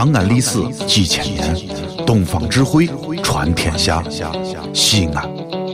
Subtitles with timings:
[0.00, 1.54] 长安历史几千年，
[2.06, 2.88] 东方智慧
[3.22, 4.02] 传天下。
[4.72, 5.30] 西安，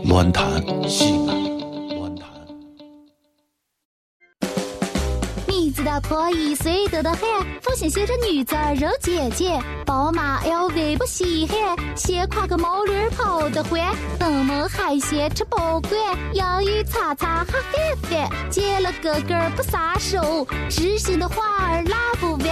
[0.07, 1.36] 乱谈西安，
[5.97, 7.21] 你知道破一岁多的很，
[7.63, 13.81] 父亲写着女子肉姐姐，宝马 LV 不稀罕，斜挎个毛驴跑得欢，
[14.19, 15.93] 登门海鲜吃不惯，
[16.35, 22.47] 洋芋擦擦哈翻翻，见了哥哥不撒手，知心的话儿拉不完，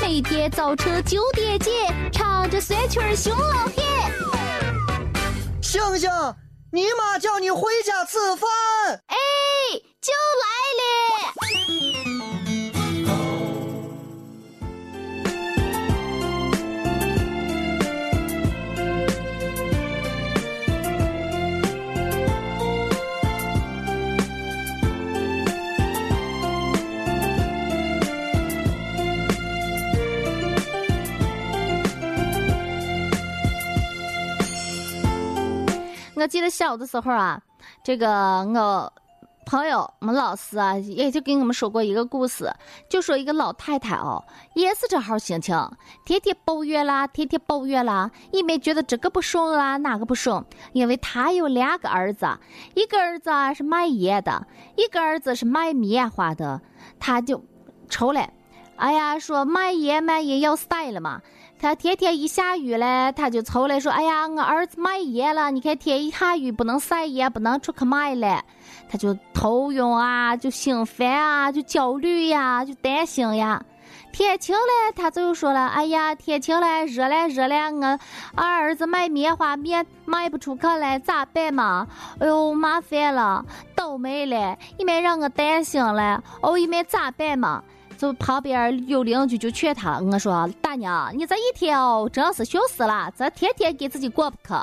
[0.00, 1.72] 每天早晨九点见，
[2.12, 3.74] 唱着酸曲儿熊老汉。
[5.62, 6.10] 星星，
[6.72, 8.50] 你妈叫你回家吃饭。
[9.06, 9.16] 哎，
[10.00, 10.12] 就
[10.42, 10.48] 来
[10.80, 12.17] 了。
[36.18, 37.40] 我记得小的时候啊，
[37.84, 38.92] 这个我
[39.46, 42.52] 朋友、我们老师啊，也就给我们说过一个故事，
[42.90, 44.22] 就说一个老太太哦，
[44.54, 45.56] 也是这号心情，
[46.04, 52.26] 天天抱怨啦，天天抱怨啦，一面觉得这个不顺啦，那个不顺，因为她有两个儿子，
[52.74, 54.44] 一个儿子是卖盐的，
[54.76, 56.60] 一个儿子是卖棉花的，
[56.98, 57.42] 她就
[57.88, 58.28] 愁了，
[58.74, 61.22] 哎呀，说卖盐卖盐要晒了嘛。
[61.60, 68.44] 他天天一下雨嘞，他就愁来说：“哎呀，我儿子卖盐了，你看天一下雨不能晒盐，不能出去卖了。”
[68.88, 73.60] 他就头晕啊，就心烦啊，就焦虑呀，就担心呀。
[74.12, 77.98] 天晴了，他就说了：“哎呀，天晴了，热了热了，我
[78.36, 81.88] 俺儿子卖棉花面卖不出去了，咋办嘛？
[82.20, 87.64] 哎呦，麻烦了，倒霉了，一面让我担心了，哦，一面咋办嘛？”
[87.98, 94.54] 就旁边有邻居就劝他，我说大娘，你这一天哦，真是羞死了，这天天给自己过不去。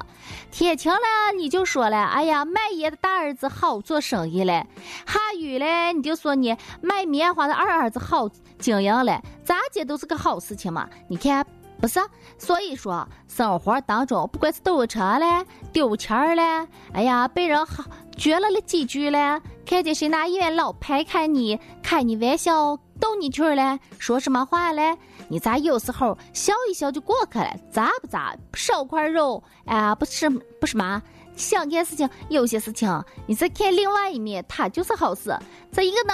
[0.51, 0.99] 天晴了
[1.37, 4.63] 你就说了，哎呀，卖盐的大儿子好做生意嘞；
[5.05, 9.21] 下雨了你就说你卖棉花的二儿子好经营嘞。
[9.43, 10.89] 咋接都是个好事情嘛。
[11.09, 11.45] 你看
[11.81, 11.99] 不是？
[12.37, 17.83] 所以说生活当中，不管是堵车了、丢钱了，哎呀，被人好
[18.15, 22.79] 撅了了几句了，看见谁拿眼老拍看你，开你玩笑。
[22.99, 24.97] 逗你趣儿嘞，说什么话嘞？
[25.27, 27.55] 你咋有时候笑一笑就过去了？
[27.71, 28.35] 咋不咋？
[28.53, 31.01] 少块肉，哎呀，不是不是嘛？
[31.35, 35.37] 想件事情，有些事情，你再看另外一面，它就是好事。
[35.71, 36.13] 这一个脑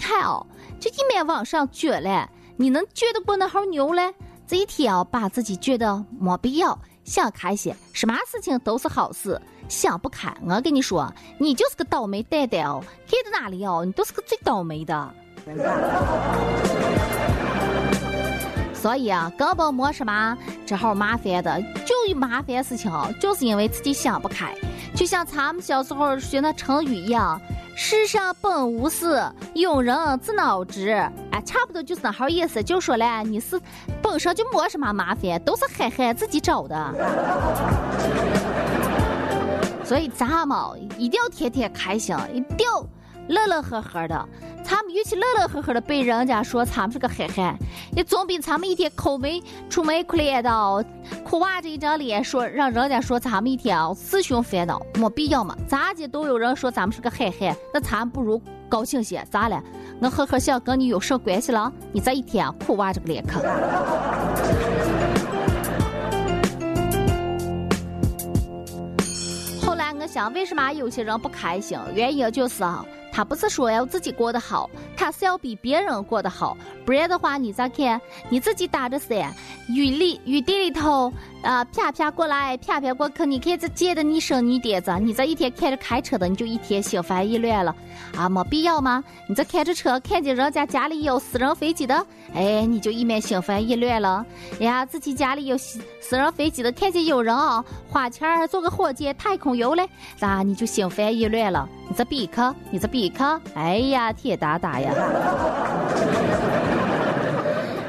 [0.00, 0.46] 看哦，
[0.80, 2.26] 就一面往上撅嘞，
[2.56, 4.14] 你能撅得过那号牛嘞？
[4.46, 9.40] 这一天哦，把自己撅得没必要，想开些，什么事情都是好事。
[9.68, 15.14] 想不开，我跟你说，你就是个倒霉蛋蛋哦，看到哪里哦，你都是个最倒霉的。
[18.74, 20.36] 所以啊，根本没什么
[20.66, 24.52] 这好麻烦的，就麻烦事情就是因为自己想不开。
[24.94, 27.40] 就像咱们小时候学那成语一样
[27.74, 30.90] ，“世上本无事，庸人自扰之”。
[31.30, 32.62] 哎，差不多就是那好意思。
[32.62, 33.58] 就说了，你是
[34.02, 36.94] 本身就没什么麻烦，都是憨憨自己找的。
[39.84, 40.58] 所以咱们
[40.98, 42.84] 一定要天天开心，一定要
[43.28, 44.28] 乐乐呵呵的。
[44.64, 47.58] 他们与其乐乐呵呵的被人家说咱们是个憨憨，
[47.96, 50.86] 也总比咱们一天抠门出眉苦脸的
[51.24, 55.56] 苦哇着一张脸说让人家说咱们一天啊自寻烦恼，没必要嘛。
[55.66, 59.26] 咋的都有人说咱们是个憨憨，那咱不如高兴些。
[59.30, 59.60] 咋了？
[60.00, 61.70] 我呵呵笑跟你有什关系了？
[61.90, 63.42] 你这一天苦哇着个脸坑。
[69.60, 71.76] 后来我想，为什么有些人不开心？
[71.94, 72.84] 原因就是啊。
[73.12, 76.56] 他不是说要自己过得好，他是要比别人过得好，
[76.86, 78.00] 不然的话，你咋看？
[78.30, 79.32] 你自己打着伞，
[79.68, 81.12] 雨里雨地里头
[81.42, 87.74] 啊，啪啪过来，啪啪过去，你看这溅的你生你点子，你这一天开着开车的，你就一天心烦意乱了，
[88.16, 89.02] 啊，没必要吗？
[89.26, 94.24] 你这开着车，看见人家家里有私人飞机的，哎，你就一面心烦意乱了。
[94.60, 99.88] 呀，自己家里有私私人飞机的，看见有人啊花钱坐个火箭太空游嘞，
[100.20, 101.68] 那你就心烦意乱了。
[101.88, 104.94] 你这比克，你这比克，哎呀，铁大大呀！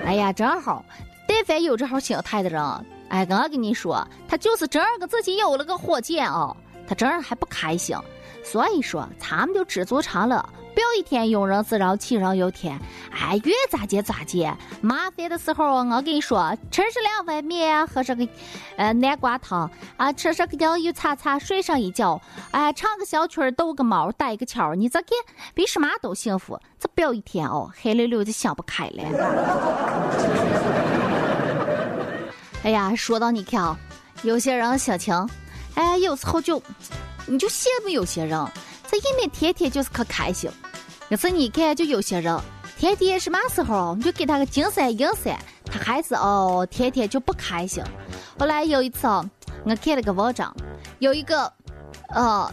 [0.06, 0.84] 哎呀，正好，
[1.28, 2.62] 但凡有这号心态的人，
[3.10, 6.56] 哎，我跟你说，他就是正个自己有了个火箭哦，
[6.88, 7.96] 他正还不开心。
[8.44, 10.44] 所以说，咱们就知足常乐。
[10.74, 12.78] 不要一天庸人自扰，杞人忧天。
[13.12, 14.52] 哎，越咋接咋接。
[14.82, 18.28] 麻烦的时候，我跟你说，吃上两碗面，喝上个
[18.76, 22.20] 呃南瓜汤啊，吃上个洋芋擦擦，睡上一觉，
[22.50, 25.10] 哎，唱个小曲儿，逗个猫，逮个巧，你这看
[25.54, 26.60] 比什么都幸福。
[26.80, 29.04] 这不要一天哦，黑溜溜的想不开了。
[32.64, 33.78] 哎呀，说到你看啊，
[34.24, 35.30] 有些人心情，
[35.76, 36.62] 哎，有时候就，
[37.26, 38.48] 你就羡慕有些人，
[38.90, 40.50] 这一面天天就是可开心。
[41.10, 42.40] 可是你看，就有些人，
[42.78, 47.84] 天天什么时候你就给他个金山银山，他还是哦，天天就不开心。
[48.40, 49.30] 后来有一次哦，
[49.66, 50.56] 我看了个文章，
[51.00, 51.52] 有一个，
[52.08, 52.50] 呃，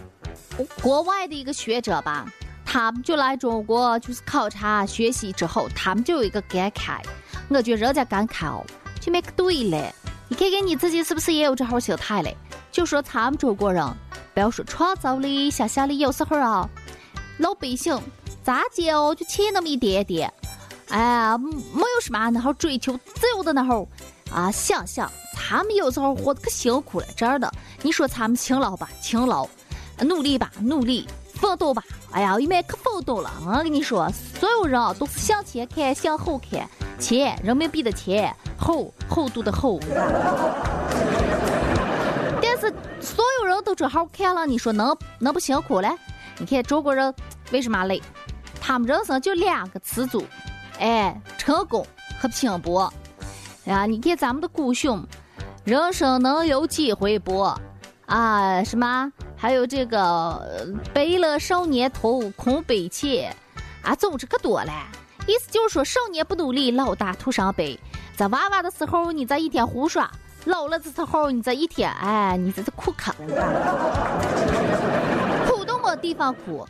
[0.82, 2.26] 国外的一个学者吧，
[2.66, 7.00] 他们就来中国就是考察学习之后，他们就有一个感慨，
[7.48, 8.66] 我觉得人家感慨哦，
[9.00, 9.94] 就没个对嘞。
[10.30, 12.36] 你看看你自己是不是也有这号心态嘞？
[12.70, 13.84] 就说咱们中国人，
[14.32, 16.70] 不要说创造力、想象力，有时候啊，
[17.38, 18.00] 老百姓
[18.44, 20.32] 咋接哦，就欠那么一点点，
[20.88, 23.84] 哎呀，没有什么那号追求自由的那号
[24.32, 25.10] 啊想想。
[25.34, 27.52] 他们有时候活得可辛苦了，真的。
[27.82, 29.44] 你说他们勤劳吧，勤劳；
[29.98, 31.04] 努力吧，努力；
[31.34, 33.32] 奋斗吧，哎呀，因为可奋斗了。
[33.44, 36.68] 我跟你说，所有人啊，都是向前看，向后看。
[37.00, 39.80] 钱，人民币的钱，厚厚度的厚。
[42.42, 45.88] 但是所有人都正好看了，你说能能不辛苦嘞？
[46.38, 47.14] 你看中国人
[47.52, 48.02] 为什么累？
[48.60, 50.24] 他们人生就两个词组，
[50.78, 51.86] 哎，成功
[52.20, 52.92] 和拼搏。
[53.64, 55.02] 呀，你看咱们的古训，
[55.64, 57.58] 人生能有几回搏？
[58.06, 59.10] 啊，什么？
[59.36, 63.34] 还有这个白了少年头，空悲切，
[63.82, 64.72] 啊，总之可多了。
[65.26, 67.78] 意思就是说，少年不努力，老大徒伤悲。
[68.20, 70.06] 在娃娃的时候，你在一天胡耍；
[70.44, 73.10] 老了的时候，你在一天，哎，你在这哭哭。
[75.46, 76.68] 哭都没地方哭。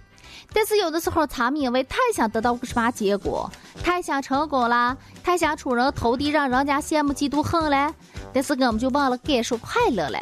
[0.55, 3.51] 但是有的时候，他们因为太想得到个什么结果，
[3.83, 7.93] 太想成功了，太想出人头地，让人家羡慕嫉妒恨了。
[8.33, 10.21] 但是我们就忘了感受快乐了。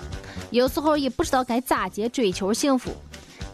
[0.49, 2.91] 有时候也不知道该咋接追求幸福。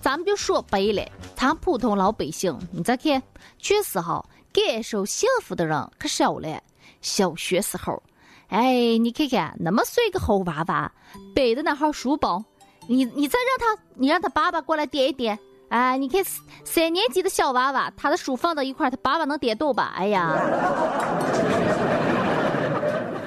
[0.00, 1.04] 咱们就说白了，
[1.34, 3.20] 咱普通老百姓，你再看，
[3.58, 4.24] 确实哈。
[4.52, 6.62] 感受幸福的人可少了。
[7.04, 8.02] 小学时候，
[8.48, 10.90] 哎，你看看那么碎个猴娃娃，
[11.34, 12.42] 背的那号书包，
[12.88, 15.38] 你你再让他，你让他爸爸过来点一点。
[15.68, 16.24] 哎，你看
[16.64, 19.92] 三年级的小娃娃，他的书放到一块他爸爸能点动吧？
[19.96, 20.34] 哎呀，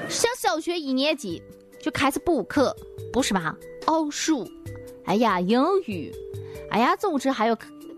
[0.08, 1.40] 上小学一年级
[1.80, 2.74] 就开始补课，
[3.12, 3.54] 补什么？
[3.86, 4.44] 奥数，
[5.04, 6.12] 哎呀，英语，
[6.72, 7.56] 哎呀，总之还有。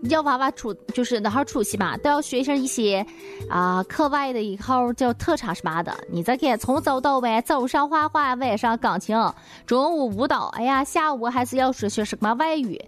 [0.09, 3.05] 要娃娃出就是那号出息嘛，都要学上一些
[3.49, 5.95] 啊课外的一号叫特长什么的。
[6.09, 9.15] 你再看，从早到晚，早上画画，晚上钢琴，
[9.65, 12.79] 中午舞蹈，哎呀，下午还是要学学什么外语。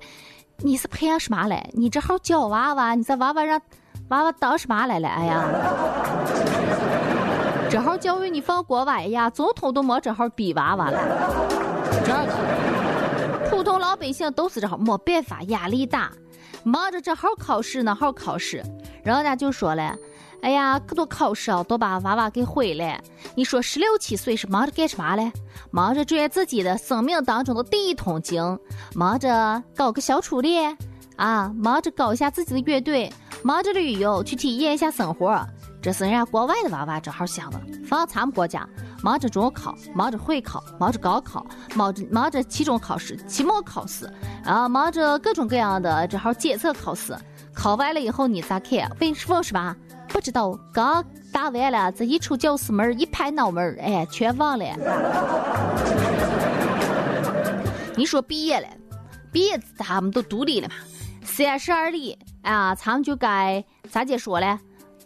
[0.58, 1.70] 你是培养什么来？
[1.74, 3.62] 你这号教娃娃，你这娃娃让
[4.10, 5.08] 娃娃当什么来了？
[5.08, 5.46] 哎呀，
[7.70, 11.00] 这号教育你放国外呀，总统都没这号逼娃娃了。
[12.04, 16.12] 这个普通老百姓都是这号，没办法，压力大。
[16.64, 18.64] 忙着这号考试那号考试，
[19.04, 19.96] 人家就说了
[20.42, 23.00] ：“哎呀，可多考试啊，都把娃娃给毁了。”
[23.36, 25.32] 你说十六七岁是忙着干什么嘞？
[25.72, 28.42] 忙着赚自己的生命当中的第一桶金，
[28.96, 30.78] 忙着搞个小初恋
[31.16, 33.12] 啊，忙着搞一下自己的乐队，
[33.44, 35.46] 忙着旅游去体验一下生活。
[35.82, 38.68] 这是人家国外的娃娃正好想的，放咱们国家。
[39.04, 41.46] 忙着中考，忙着会考，忙着高考，
[41.76, 44.10] 忙着忙着期中考试、期末考试，
[44.46, 47.14] 啊，忙着各种各样的这号检测考试。
[47.54, 48.90] 考完了以后你咋看？
[49.02, 49.76] 问问是吧？
[50.08, 51.04] 不知道，刚
[51.34, 54.66] 答完了，这一出教室门，一拍脑门，哎，全忘了。
[57.98, 58.68] 你说毕业了，
[59.34, 60.76] 毕业他们都独立了嘛？
[61.26, 64.58] 三十而立，啊，咱们就该咋接说嘞？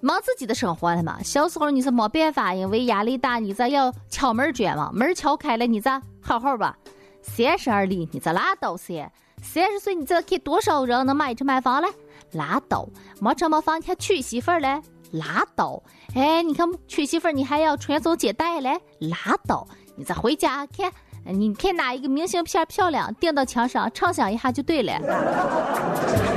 [0.02, 1.22] 忙自己的生活了嘛？
[1.24, 4.92] 小时候你是没办法，因为压力大，你咋要敲门砖嘛？
[4.94, 6.78] 门敲开了，你咋好好吧？
[7.22, 9.12] 三十而立，你咋拉倒噻？
[9.42, 11.88] 三十岁你这看多少人能买车买房嘞？
[12.32, 12.88] 拉倒！
[13.20, 14.82] 没车没房，你还娶媳妇儿嘞？
[15.12, 15.82] 拉倒！
[16.16, 18.80] 哎，你看娶媳妇儿你还要传宗接代嘞？
[19.00, 19.68] 拉倒！
[19.96, 20.92] 你再回家看，
[21.24, 26.37] 你看哪一个明信片漂亮，钉到墙上，畅想一下就对了。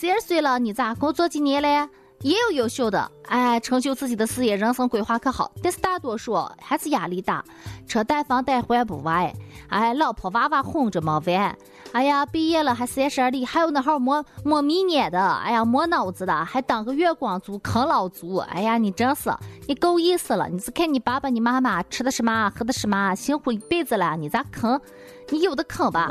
[0.00, 1.86] 三十岁了，你咋工作几年嘞？
[2.22, 5.52] 也有优秀的，哎，成就自己的事业，人生规划可好。
[5.62, 7.44] 但是大多数还是压力大，
[7.86, 9.30] 车贷房贷还不完，
[9.68, 11.54] 哎，老婆娃娃哄着没完。
[11.92, 18.36] 哎呀，毕业了还三十而立，还有那号没没明年的，哎呀，没脑子的，还当个月光族，啃老族。
[18.36, 19.30] 哎呀，你真是，
[19.68, 20.48] 你够意思了。
[20.48, 24.80] 你是看你爸爸你妈妈吃的什么，喝的什么，辛苦一辈子了，你咋啃？
[25.28, 26.10] 你有的啃吧，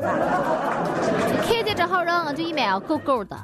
[1.44, 3.36] 看见这号人就一面够够的。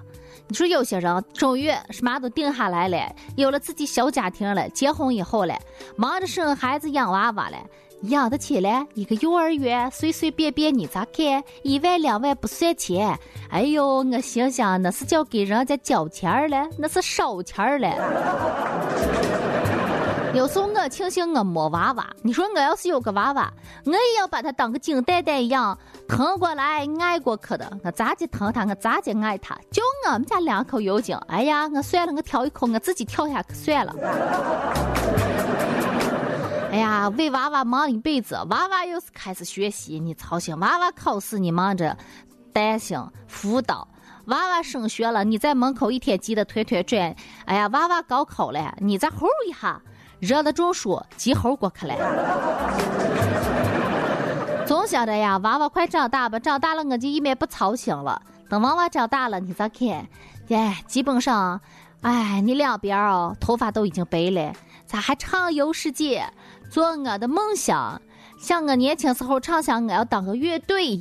[0.47, 2.97] 你说有些人终于什么都定下来了，
[3.35, 5.57] 有了自己小家庭了，结婚以后了，
[5.95, 7.57] 忙着生孩子养娃娃了，
[8.03, 13.17] 养得起来一个幼儿园随随便便你咋看一万两万不算钱？
[13.49, 19.34] 哎呦，我心想那是叫给人家交钱了，那是烧钱了。
[20.35, 23.49] 有时候我庆幸我没娃娃，你说我要是有个娃娃，
[23.85, 25.77] 我也要把他当个金蛋蛋一样
[26.09, 29.55] 疼过来爱过去的，我咋地疼他，我咋地爱他。
[29.71, 33.95] 就我们家两口油精，哎呀，我算了，我挑一口，我自己跳下去算了。
[36.69, 41.97] 哎呀，为娃娃忙一辈子，娃娃又是开始学习，你操心；娃娃考试，你忙着
[42.51, 43.87] 担心辅导；
[44.25, 47.15] 娃娃升学了，你在门口一天急得团团转。
[47.45, 49.81] 哎呀，娃娃高考了，你再吼一下，
[50.25, 51.95] 热的中暑，急吼过去了。
[54.65, 58.19] 总想着呀，娃娃快长大吧，长大了我就一面不操心了。
[58.49, 60.07] 等娃娃长大了，你再看，
[60.49, 61.61] 哎，基本上，
[62.01, 64.53] 哎，你两边哦，头发都已经白了，
[64.87, 66.25] 咋还畅游世界？
[66.71, 68.01] 做我的梦想，
[68.39, 70.99] 像我年轻时候畅想我要当个乐队，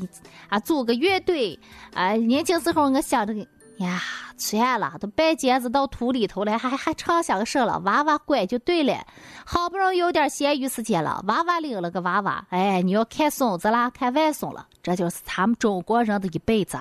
[0.50, 1.59] 啊，组个乐队。
[1.95, 3.33] 啊，年轻时候我想着，
[3.78, 4.00] 呀，
[4.37, 7.81] 算了，都半截子到土里头了，还还畅想个什了？
[7.85, 9.04] 娃娃乖就对了。
[9.45, 16.78] 好不容易有点闲余时间了，娃娃领了个娃娃，哎，你要看孙子啦，看外孙了，这就是咱们中国人的一辈子。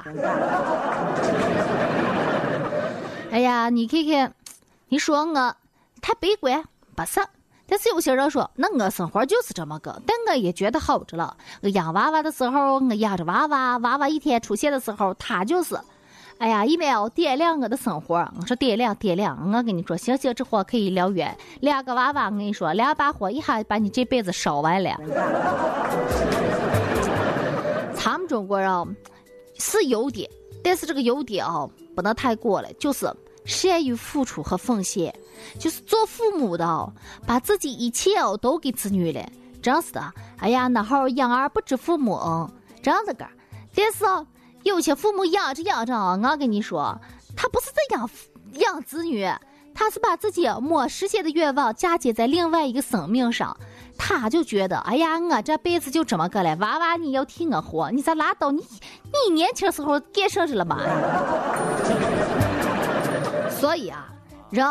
[3.32, 4.34] 哎呀，你看看，
[4.90, 5.56] 你说我
[6.00, 6.64] 太悲观，
[6.96, 7.20] 不是？
[7.66, 11.36] 但是有些人说，那我生活就是这么个，但我也觉得好着了。
[11.62, 15.76] 我养娃娃的时候，我养着娃娃，娃娃一天出现的时候，他就是，
[16.40, 18.16] 哎呀，一秒点亮我的生活。
[18.40, 21.38] 我说点亮点亮，我跟你说，星星之火可以燎原。
[21.62, 24.98] 两个娃娃，我跟你说，两把火一下把你这辈子烧完了。
[27.96, 28.98] 咱们中国人
[29.58, 30.30] 是有点，
[30.62, 33.10] 但是这个有点啊，不能太过了，就是
[33.46, 35.16] 善于付出和奉献。
[35.58, 36.92] 就是做父母的哦，
[37.26, 39.26] 把自己一切哦都给子女了，
[39.62, 40.02] 真是的。
[40.40, 42.50] 哎呀，那好养儿不知父母恩，
[42.82, 43.26] 这样子个。
[43.76, 44.06] 但是
[44.64, 47.00] 有些父母养着养着，我跟你说，
[47.36, 48.10] 他不是在养
[48.54, 49.28] 养子女，
[49.74, 53.56] 他是把自己没实现的愿望嫁接在另外一个生命上，
[53.98, 58.52] 他就觉得，哎呀，我这辈子就这么个了，娃娃你要替我活，你咋拉倒？
[58.52, 58.64] 你
[59.28, 60.80] 你年轻时候干啥去了嘛？
[63.50, 64.08] 所以啊，
[64.50, 64.66] 人。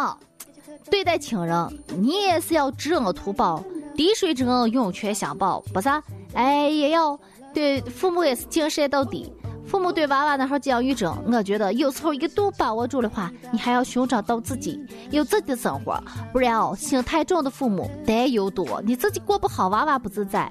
[0.91, 3.63] 对待亲人，你也是要知恩图报，
[3.97, 5.89] 滴水之恩涌泉相报，不是？
[6.35, 7.19] 哎，也要
[7.55, 9.33] 对父母也是尽善到底。
[9.67, 14.79] 父母对娃娃那号教育中，我觉得有时候一个度把握住的话，你还要寻找到自己
[15.11, 15.99] 有自己的生活，
[16.33, 20.51] 不然哦，心太重的父母担忧多，你自己过不好，娃娃不自在。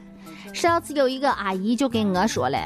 [0.53, 2.57] 上次有一个阿姨就跟我说了。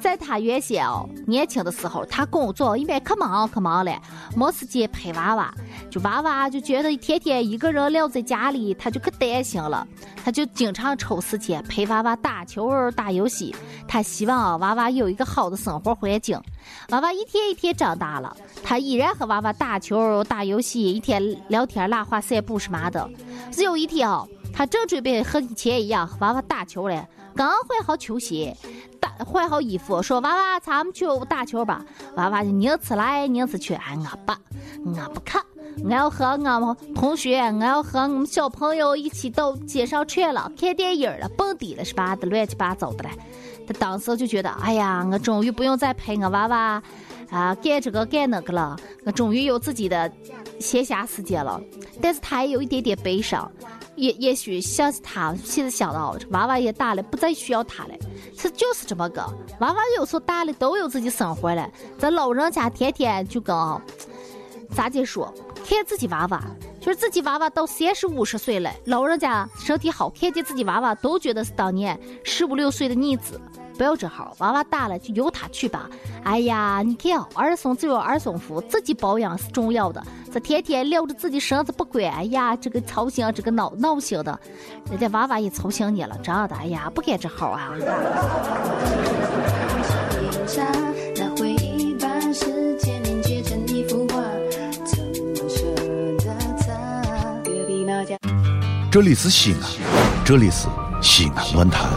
[0.00, 4.00] 在她原先哦，年轻的时候，她工作一边可忙可忙了，
[4.36, 5.54] 没时间陪娃娃，
[5.92, 9.86] 就娃娃就觉得天天一个人撂在家里，他就可担心了，
[10.24, 13.54] 他就经常抽时间陪娃娃打球打游戏，
[13.86, 16.40] 他希望娃娃有一个好的生活环境。
[16.88, 23.06] 娃娃一天一天长大了，他依然和娃娃打球打游戏，一天聊天拉话散步什么的。
[23.50, 28.56] 只有一天哦，他正准备和以前一样和娃娃打球嘞，刚换好球鞋。
[29.00, 31.84] 打换好衣服，说娃娃，咱们去打球吧。
[32.14, 34.32] 娃娃就宁此来宁此去，哎，我不，
[34.84, 35.42] 我不看，
[35.82, 42.14] 我要和我们同学，我要和我们小朋友一起到街上去了，看电影了，蹦迪了，是吧？
[42.14, 43.10] 的乱七八糟的嘞。
[43.66, 46.80] 他当时就觉得，哎呀，我终于不用再陪我娃娃
[47.28, 50.08] 啊干这个干那个了，我终于有自己的
[50.60, 51.60] 闲暇时间了。
[52.00, 53.50] 但是他也有一点点悲伤。
[53.96, 57.94] 也也许像他现在想到娃娃也大了，不再需要他了，
[58.36, 59.22] 是就是这么个。
[59.60, 63.54] 娃娃有时候大了都有自己生活了，咱老人家天天就跟
[64.74, 65.32] 咋姐说，
[65.68, 66.42] 看自己娃娃，
[66.82, 73.40] 就是自己娃娃到三十五十岁了，老人家身体好，看见自己娃娃都觉得是当年十五六岁的逆子。
[73.78, 75.88] 不要这号，娃娃大了就由他去吧。
[76.24, 80.02] 哎呀，你看，儿孙自有儿孙福，自己保养是重要的。
[80.32, 84.36] 这天天撂着自己身子不管，哎呀，这个操心，这个闹闹心的，
[84.90, 87.72] 人家娃娃也操心你了，这样的，哎呀，不该这号啊。
[98.92, 99.70] 这里是西安，
[100.22, 100.68] 这里是
[101.00, 101.88] 西安论坛。